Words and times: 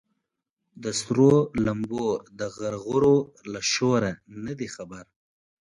د 0.83 0.85
سرو 0.99 1.33
لمبو 1.65 2.07
د 2.39 2.41
غرغرو 2.55 3.17
له 3.53 3.61
شوره 3.73 4.11
نه 4.45 4.53
دي 4.59 4.67
خبر 4.75 5.03